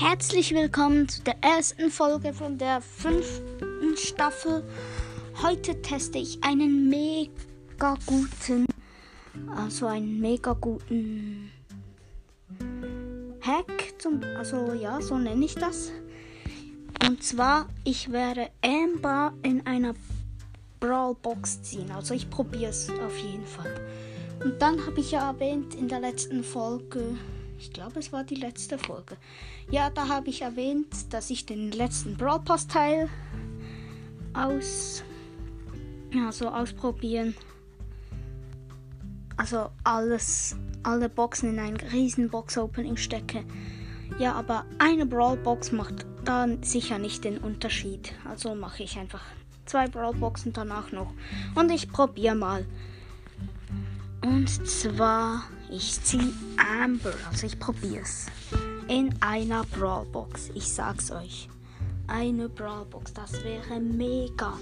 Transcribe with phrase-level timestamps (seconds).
[0.00, 4.64] Herzlich willkommen zu der ersten Folge von der fünften Staffel.
[5.42, 8.64] Heute teste ich einen mega guten,
[9.54, 11.50] also einen mega guten
[13.42, 15.92] Hack, zum, also ja, so nenne ich das.
[17.06, 19.92] Und zwar, ich werde Amber in einer
[20.80, 21.90] Brawl Box ziehen.
[21.90, 23.78] Also ich probiere es auf jeden Fall.
[24.42, 27.18] Und dann habe ich ja erwähnt in der letzten Folge,
[27.60, 29.18] ich glaube, es war die letzte Folge.
[29.70, 33.08] Ja, da habe ich erwähnt, dass ich den letzten Brawl Pass Teil
[34.32, 35.04] aus,
[36.10, 37.34] ja, so ausprobieren.
[39.36, 43.44] Also alles, alle Boxen in ein riesen Box Opening stecke.
[44.18, 48.14] Ja, aber eine Brawl Box macht dann sicher nicht den Unterschied.
[48.28, 49.22] Also mache ich einfach
[49.66, 51.12] zwei Brawl Boxen danach noch.
[51.54, 52.66] Und ich probiere mal.
[54.22, 58.26] Und zwar, ich ziehe Amber, also ich probiere es.
[58.88, 61.48] In einer Brawlbox, ich sag's euch.
[62.06, 64.58] Eine Brawlbox, das wäre mega.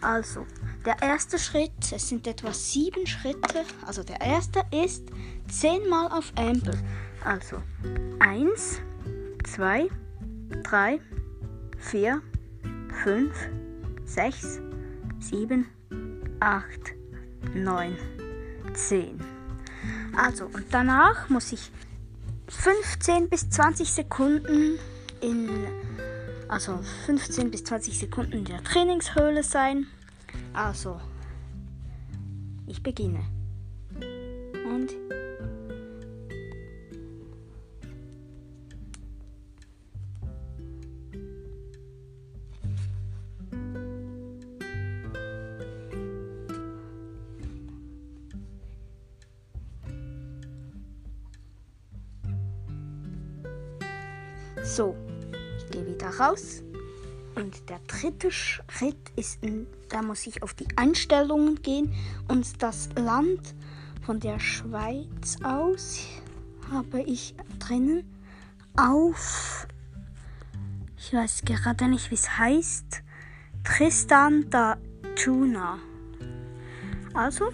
[0.00, 0.46] Also,
[0.86, 3.64] der erste Schritt, es sind etwa sieben Schritte.
[3.84, 5.04] Also, der erste ist
[5.48, 6.74] zehnmal auf Amber.
[7.24, 7.60] Also,
[8.20, 8.80] eins,
[9.44, 9.88] zwei,
[10.62, 11.00] drei,
[11.76, 12.22] vier,
[13.02, 13.34] fünf,
[14.04, 14.60] sechs,
[15.18, 15.66] sieben,
[16.40, 16.94] acht,
[17.52, 17.96] neun.
[18.74, 19.20] 10.
[20.16, 21.70] Also, und danach muss ich
[22.48, 24.78] 15 bis 20 Sekunden
[25.20, 25.48] in,
[26.48, 29.86] also 15 bis 20 Sekunden in der Trainingshöhle sein.
[30.52, 31.00] Also,
[32.66, 33.24] ich beginne.
[34.66, 34.90] Und
[54.62, 54.96] So,
[55.58, 56.62] ich gehe wieder raus.
[57.34, 59.40] Und der dritte Schritt ist,
[59.88, 61.92] da muss ich auf die Einstellungen gehen
[62.28, 63.54] und das Land
[64.02, 66.00] von der Schweiz aus
[66.70, 68.04] habe ich drinnen
[68.76, 69.66] auf,
[70.96, 73.02] ich weiß gerade nicht, wie es heißt,
[73.64, 74.76] Tristan da
[75.16, 75.78] Tuna.
[77.14, 77.52] Also,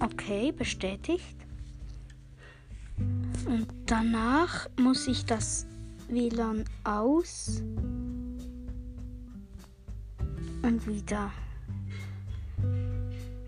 [0.00, 1.36] okay, bestätigt.
[3.46, 5.66] Und danach muss ich das
[6.08, 7.62] WLAN aus
[10.62, 11.30] und wieder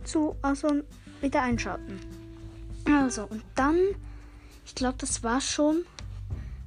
[0.04, 0.82] zu, also
[1.20, 2.00] wieder einschalten.
[2.86, 3.76] Also und dann,
[4.64, 5.84] ich glaube, das war schon.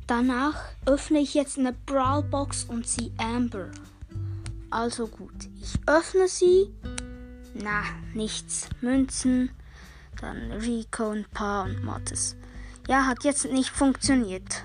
[0.07, 3.69] Danach öffne ich jetzt eine Brawlbox und sie Amber.
[4.69, 6.73] Also gut, ich öffne sie.
[7.53, 7.83] Na,
[8.13, 8.67] nichts.
[8.81, 9.51] Münzen,
[10.19, 12.35] dann Rico, ein paar und Mortis.
[12.87, 14.63] Ja, hat jetzt nicht funktioniert.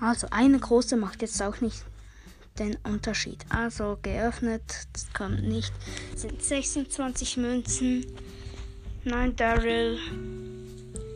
[0.00, 1.84] Also eine große macht jetzt auch nicht
[2.58, 3.44] den Unterschied.
[3.48, 4.62] Also geöffnet,
[4.92, 5.72] das kommt nicht.
[6.14, 8.06] Sind 26 Münzen,
[9.04, 9.98] 9 Daryl,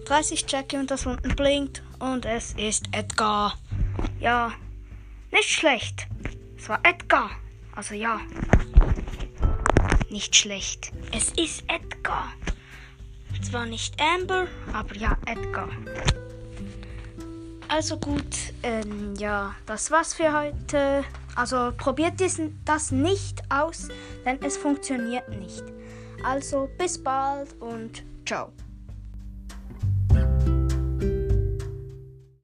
[0.06, 1.82] 30 Jackie und das unten blinkt.
[1.98, 3.58] Und es ist Edgar.
[4.18, 4.52] Ja,
[5.30, 6.06] nicht schlecht.
[6.56, 7.30] Es war Edgar.
[7.74, 8.20] Also ja,
[10.10, 10.92] nicht schlecht.
[11.12, 12.32] Es ist Edgar.
[13.42, 15.68] Zwar nicht Amber, aber ja, Edgar.
[17.72, 21.04] Also gut, ähm, ja, das war's für heute.
[21.36, 22.14] Also probiert
[22.64, 23.86] das nicht aus,
[24.24, 25.62] denn es funktioniert nicht.
[26.24, 28.50] Also bis bald und ciao.